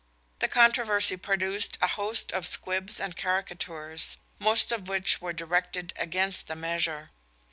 [0.39, 6.47] The controversy produced a host of squibs and caricatures, most of which were directed against
[6.47, 7.11] the measure.